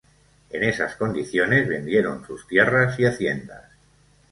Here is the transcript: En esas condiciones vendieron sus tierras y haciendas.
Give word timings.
En 0.49 0.63
esas 0.63 0.95
condiciones 0.95 1.67
vendieron 1.69 2.25
sus 2.25 2.47
tierras 2.47 2.99
y 2.99 3.05
haciendas. 3.05 3.65